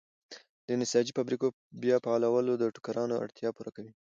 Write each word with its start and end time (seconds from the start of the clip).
د 0.67 0.69
نساجۍ 0.81 1.11
فابریکو 1.17 1.47
بیا 1.83 1.97
فعالول 2.05 2.47
د 2.59 2.63
ټوکرانو 2.75 3.19
اړتیا 3.23 3.49
پوره 3.55 3.71
کوي. 3.75 3.91